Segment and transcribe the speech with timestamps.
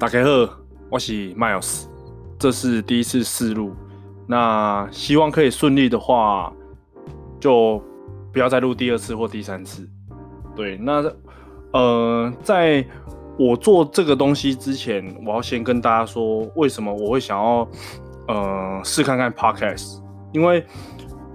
[0.00, 0.30] 大家好，
[0.88, 1.84] 我是 Miles，
[2.38, 3.76] 这是第一次试录，
[4.26, 6.50] 那希望可以顺利的话，
[7.38, 7.82] 就
[8.32, 9.86] 不要再录第二次或第三次。
[10.56, 11.04] 对，那
[11.74, 12.82] 呃，在
[13.38, 17.68] 我做这个东西之前，我要先跟大家说，为什么我会想要
[18.28, 20.00] 呃试看看 Podcast，
[20.32, 20.64] 因为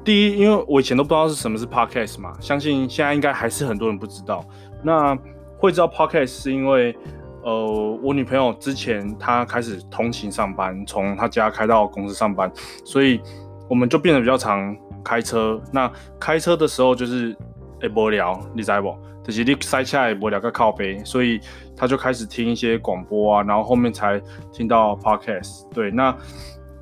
[0.04, 4.44] 第一，因为我以前都不知道是什么是 Podcast 嘛，相信现在应该还是很多人不知道。
[4.84, 5.16] 那
[5.60, 6.98] 会知道 Podcast 是因为。
[7.46, 12.52] 呃，我女朋友之前她开始通勤上班，从她家开到公司上班，
[12.84, 13.22] 所以
[13.70, 15.62] 我们就变得比较常开车。
[15.72, 15.90] 那
[16.20, 17.38] 开车的时候就是
[17.80, 18.98] 会无聊，你知不？
[19.24, 21.40] 就是你塞车也无聊个靠背，所以
[21.78, 24.20] 她就开始听一些广播啊，然后后面才
[24.52, 25.72] 听到 podcast。
[25.72, 26.16] 对，那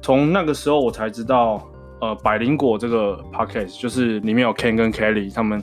[0.01, 1.61] 从那个时候我才知道，
[1.99, 5.61] 呃，百灵果这个 podcast 就是里面有 Ken 跟 Kelly，他们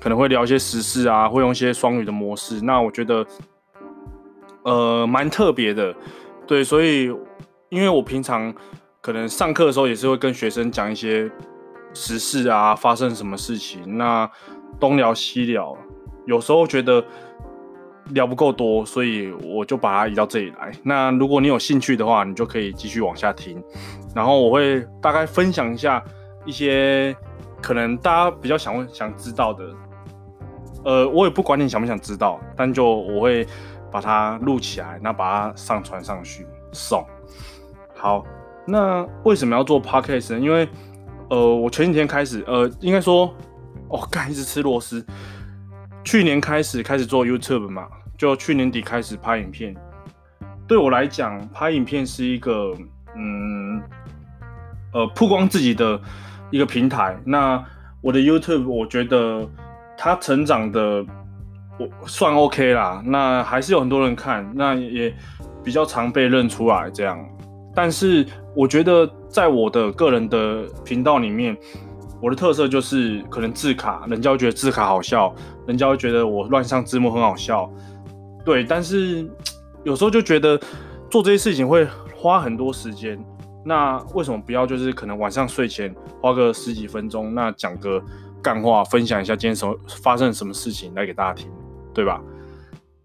[0.00, 2.60] 可能会聊一些时事啊，会用一些双语的模式。
[2.60, 3.26] 那我觉得。
[4.66, 5.94] 呃，蛮特别的，
[6.44, 7.04] 对，所以
[7.68, 8.52] 因为我平常
[9.00, 11.30] 可能上课的时候也是会跟学生讲一些
[11.94, 14.28] 时事啊，发生什么事情，那
[14.80, 15.72] 东聊西聊，
[16.26, 17.04] 有时候觉得
[18.10, 20.72] 聊不够多，所以我就把它移到这里来。
[20.82, 23.62] 那如果你有兴趣的话，你就可以继续往下听，
[24.16, 26.02] 然后我会大概分享一下
[26.44, 27.16] 一些
[27.62, 29.64] 可能大家比较想、想知道的，
[30.84, 33.46] 呃，我也不管你想不想知道，但就我会。
[33.90, 37.04] 把它录起来，那把它上传上去送。
[37.94, 38.24] 好，
[38.66, 40.40] 那为什么要做 podcast 呢？
[40.40, 40.68] 因为，
[41.30, 43.34] 呃，我前几天开始，呃，应该说，
[43.88, 45.04] 哦，干一直吃螺丝。
[46.04, 49.74] 去年开始开始做 YouTube 嘛，就去年底开始拍影片。
[50.68, 52.74] 对我来讲，拍影片是一个，
[53.16, 53.82] 嗯，
[54.92, 56.00] 呃，曝光自己的
[56.50, 57.16] 一个平台。
[57.24, 57.64] 那
[58.00, 59.48] 我的 YouTube，我觉得
[59.96, 61.04] 它成长的。
[61.78, 65.14] 我算 OK 啦，那还是有很多人看，那也
[65.62, 67.18] 比较常被认出来这样。
[67.74, 71.54] 但是我觉得在我的个人的频道里面，
[72.22, 75.34] 我的特色就是可能字卡，人家会觉得字卡好笑，
[75.66, 77.70] 人家会觉得我乱上字幕很好笑，
[78.46, 78.64] 对。
[78.64, 79.30] 但是
[79.84, 80.58] 有时候就觉得
[81.10, 81.86] 做这些事情会
[82.16, 83.22] 花很多时间，
[83.62, 88.02] 那为什么不要就是可能晚上睡前花个十几分钟，那讲个
[88.42, 91.50] 干话，分享一下今天什么发生什么事情来给大家听。
[91.96, 92.20] 对吧？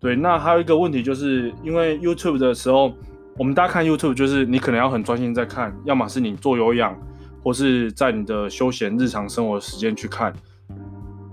[0.01, 2.91] 对，那还有一个问题，就是因为 YouTube 的时候，
[3.37, 6.93] 我们大家看 YouTube，就是你可能要很专心在看，要么是你做有氧，
[7.41, 10.33] 或是在你的休闲日常生活时间去看。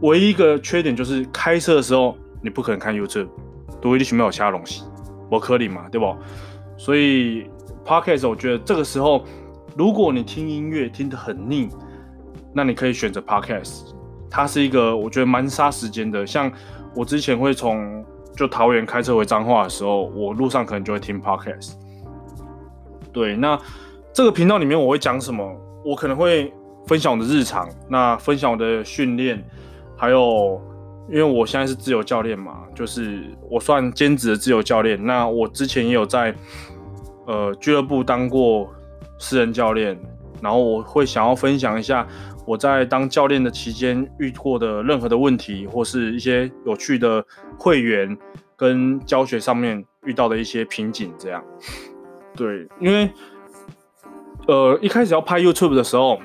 [0.02, 3.26] 唯一一个缺点就是开车的时候，你不可能看 YouTube，
[3.80, 4.84] 都一定没有其他东西，
[5.28, 6.16] 我可以嘛，对不？
[6.76, 7.50] 所以
[7.84, 9.24] Podcast，我觉得这个时候，
[9.76, 11.68] 如果你听音乐听得很腻，
[12.54, 13.94] 那你可以选择 Podcast，
[14.30, 16.52] 它是一个我觉得蛮杀时间的，像。
[16.94, 18.04] 我之前会从
[18.36, 21.72] 就桃园开车回彰化的时候，我路上可能就会听 podcast。
[23.12, 23.58] 对，那
[24.12, 25.44] 这个频道里面我会讲什么？
[25.84, 26.52] 我可能会
[26.86, 29.44] 分享我的日常，那分享我的训练，
[29.96, 30.60] 还有
[31.08, 35.02] 因为我现在是自由教练嘛，就是我算兼职的自由教练。
[35.04, 36.34] 那我之前也有在
[37.26, 38.68] 呃俱乐部当过
[39.18, 39.98] 私人教练，
[40.40, 42.06] 然后我会想要分享一下。
[42.48, 47.22] 我在当教练的期间遇过的任何的问题，或是一些有趣的
[47.58, 48.16] 会员
[48.56, 51.44] 跟教学上面遇到的一些瓶颈，这样。
[52.34, 53.12] 对，因为
[54.46, 56.18] 呃一开始要拍 YouTube 的时候，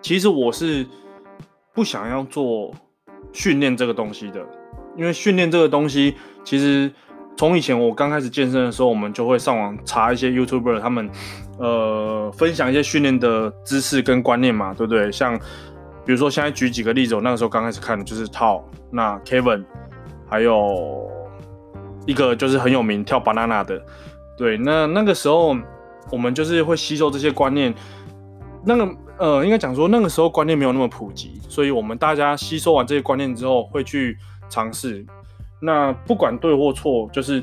[0.00, 0.86] 其实我是
[1.74, 2.72] 不想要做
[3.32, 4.46] 训练这个东西的，
[4.96, 6.14] 因为训练这个东西
[6.44, 6.92] 其实。
[7.36, 11.10] 从以前我刚开始健身的时候，我们就会上网查一些 YouTuber，他们
[11.58, 15.12] 呃分享一些训练的知识跟观念嘛，对不对？
[15.12, 15.38] 像
[16.04, 19.64] 比如说现在举几个例子，我那个时候刚开始看的就是 Tao，那 Kevin，
[20.30, 21.06] 还有
[22.06, 23.84] 一个就是很有名跳 Banana 的，
[24.38, 25.54] 对，那那个时候
[26.10, 27.74] 我们就是会吸收这些观念，
[28.64, 34.16] 那个呃应该讲说那个时候观念没有那么普及，所以我们大家吸收完这些观念之后会去
[34.48, 35.04] 尝试。
[35.60, 37.42] 那不管对或错，就是，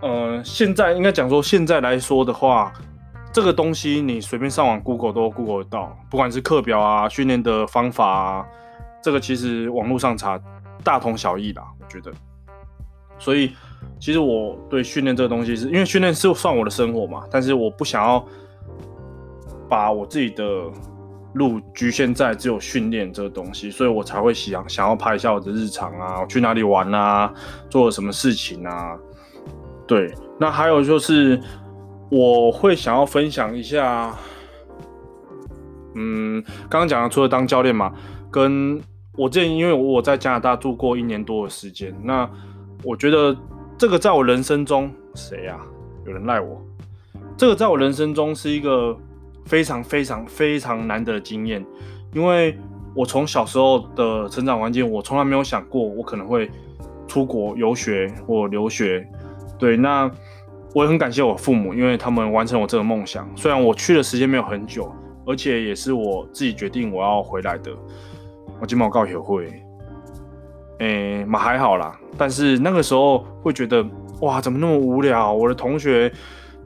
[0.00, 2.72] 呃，现在应该讲说，现在来说的话，
[3.32, 8.46] 这个东西你随便上网 Google 都 Google 得到，不管是课表啊、训练的方法啊，
[9.02, 10.40] 这个其实网络上查
[10.82, 12.10] 大同小异啦，我觉得。
[13.18, 13.52] 所以，
[14.00, 18.24] 其实我对训练这个东西，是因为训练是算我的生活嘛，但是我不想要
[19.68, 20.44] 把我自己的。
[21.36, 27.32] 路局限在只有训练这个东西，所以我才会想想要拍一下我的日常啊，我去哪里玩啊，
[27.70, 28.96] 做了什么事情啊。
[29.86, 31.40] 对，那还有就是
[32.10, 34.16] 我会想要分享一下，
[35.94, 37.92] 嗯，刚刚讲的除了当教练嘛，
[38.30, 38.80] 跟
[39.16, 42.28] 我之前因为我在加拿大住过一年多的时间，那
[42.82, 43.36] 我觉得
[43.78, 45.60] 这个在我人生中，谁呀、啊？
[46.06, 46.60] 有人赖我。
[47.36, 48.96] 这个在我人生中是一个
[49.46, 51.64] 非常非常非常难得的经验，
[52.12, 52.58] 因为
[52.94, 56.50] 我从小时候的成长环境，我从来没有想过我可能会
[57.06, 59.08] 出国游学或留学。
[59.56, 60.10] 对，那
[60.74, 63.26] 我也很感谢我父母，因为他们完成我这个梦想。
[63.36, 64.92] 虽然我去的时间没有很久，
[65.24, 67.70] 而且也是我自己决定我要回来的。
[68.60, 69.62] 我今毛告协会，
[70.80, 71.98] 诶，嘛还好啦。
[72.18, 73.86] 但是那个时候会觉得，
[74.22, 75.32] 哇，怎么那么无聊？
[75.32, 76.12] 我的同学。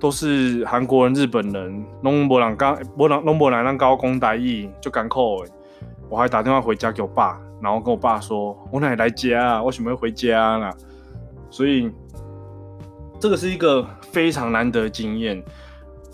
[0.00, 5.50] 都是韩国人、日本人，拢无人讲，无人拢无人让高讲台语，就艰苦诶。
[6.08, 9.62] 我还打电话回家给我爸，然后跟我爸说：“我奶奶来家啊？
[9.62, 10.75] 为什么会回家啦？”
[11.50, 11.93] 所以
[13.20, 15.41] 这个是一个非常难得经验。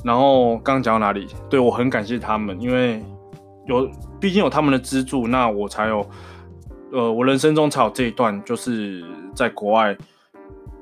[0.05, 1.29] 然后刚刚讲到哪里？
[1.49, 3.01] 对，我很感谢他们，因为
[3.67, 3.89] 有
[4.19, 6.05] 毕竟有他们的资助，那我才有
[6.93, 9.97] 呃，我人生中才有这一段，就是在国外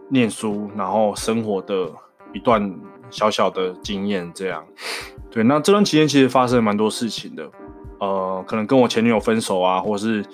[0.09, 1.87] 念书，然后生活的
[2.33, 2.75] 一段。
[3.15, 4.65] 小小的经验，这样，
[5.31, 7.49] 对，那这段期间其实发生了蛮多事情的，
[8.01, 10.25] 呃，可能跟我前女友分手啊，或是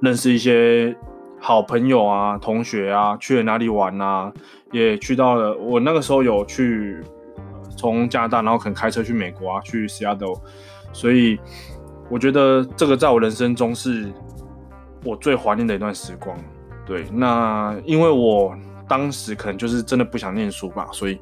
[0.00, 0.96] 认识一些
[1.38, 4.32] 好朋友啊、同学啊，去了哪里玩啊，
[4.70, 7.02] 也去到了，我那个时候有去
[7.76, 10.40] 从加拿大，然后可能开车去美国啊，去 Seattle，
[10.94, 11.38] 所以
[12.08, 14.10] 我觉得这个在我人生中是
[15.04, 16.34] 我最怀念的一段时光，
[16.86, 18.56] 对，那因为我。
[18.88, 21.18] 当时可能就是真的不想念书吧，所以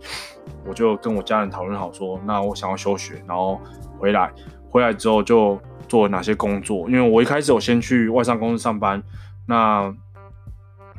[0.66, 3.60] 我就跟我家人讨论好说，那我想要休学，然后
[3.98, 4.32] 回来。
[4.72, 5.58] 回来之后就
[5.88, 6.88] 做了哪些工作？
[6.88, 9.02] 因为我一开始我先去外商公司上班，
[9.46, 9.92] 那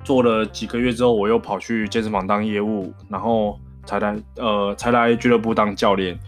[0.04, 6.20] 做了几个月之后，我又跑去健身房当业务，然后才来呃才来俱乐部当教练，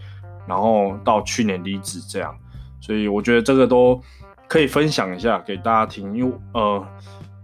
[0.46, 2.34] 然后到去年离职这样。
[2.80, 4.00] 所以我觉得这个都
[4.48, 6.86] 可以分享一下给大家听，因为呃。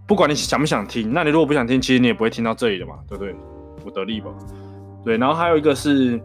[0.07, 3.33] 不管你想不想听，那你如果不想听，其实你也不会听到这里的嘛，对不对？
[3.85, 4.29] 我得力吧？
[5.05, 6.21] 对，然后还有一个是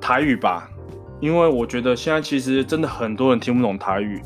[0.00, 0.68] 台语吧，
[1.20, 4.20] 因为我觉得现在其实真的很多人听不懂台语。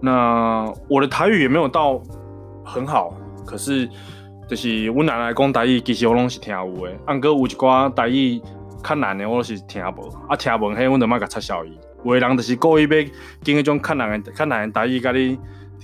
[0.00, 2.02] 那我的台语也没有到
[2.64, 3.14] 很好，
[3.46, 3.88] 可是
[4.48, 6.98] 就是我奶奶讲台语，其实我拢是听有诶。
[7.06, 8.42] 按哥有一寡台语
[8.82, 10.08] 较难的，我都是听无。
[10.28, 11.78] 啊，听无嘿，我就莫甲插小伊。
[12.04, 12.88] 有的人就是故意要
[13.42, 15.38] 经迄种较难的、较难的台语，甲你、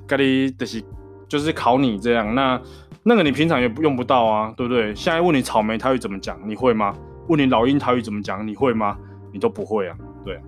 [0.09, 0.83] 甲你就是。
[1.29, 2.61] 就是考你这样，那
[3.03, 4.95] 那个你平常也不用不到啊，对不对？
[4.95, 6.95] 现在问你草莓台语怎么讲，你会吗？
[7.29, 8.97] 问你老鹰台语怎么讲，你会吗？
[9.33, 10.41] 你都不会啊，对，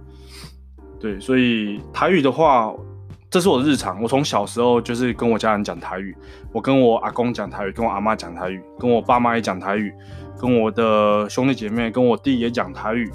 [0.98, 2.74] 对，所以台语的话，
[3.28, 4.02] 这是我日常。
[4.02, 6.16] 我从小时候就是跟我家人讲台语，
[6.50, 9.92] 我跟我阿公讲台语，跟我阿妈讲台语，跟我爸妈也讲台语，
[10.40, 13.10] 跟我的兄弟姐妹，跟我弟也讲台语。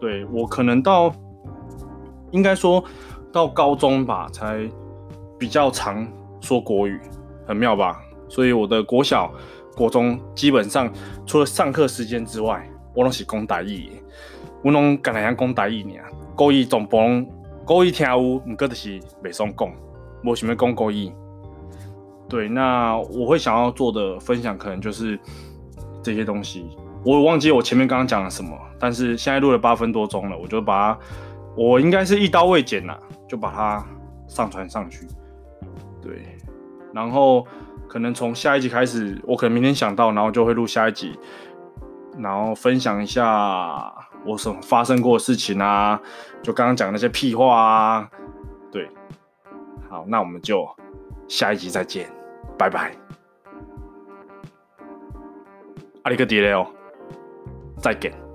[0.00, 1.14] 对，我可能到，
[2.30, 2.82] 应该说
[3.30, 4.66] 到高中吧，才
[5.38, 6.08] 比较常。
[6.40, 7.00] 说国语
[7.46, 8.00] 很妙吧？
[8.28, 9.32] 所以我的国小、
[9.76, 10.92] 国中基本上
[11.26, 13.90] 除了上课时间之外，我都是讲台语。
[14.62, 17.26] 我拢敢来讲台语尔，国语总不能
[17.64, 19.72] 国语听有，唔过就是袂爽讲，
[20.22, 21.10] 无想要讲国语。
[22.28, 25.18] 对，那我会想要做的分享，可能就是
[26.02, 26.66] 这些东西。
[27.04, 31.00] 我忘记我前面刚刚讲了什么，但是现在录了八分多钟了，我就把它，
[31.56, 32.96] 我应该是一刀未剪了，
[33.26, 33.86] 就把它
[34.28, 35.08] 上传上去。
[36.02, 36.38] 对，
[36.92, 37.46] 然后
[37.88, 41.18] 可能从下一集开始，我可能明天想到，然后就会录下一集，
[42.18, 43.92] 然后分享一下
[44.24, 46.00] 我所发生过的事情啊，
[46.42, 48.10] 就刚刚讲那些屁话啊，
[48.70, 48.88] 对，
[49.88, 50.68] 好，那我们就
[51.28, 52.08] 下一集再见，
[52.56, 52.96] 拜拜，
[56.04, 56.66] 阿里个迪雷哦，
[57.78, 58.29] 再见。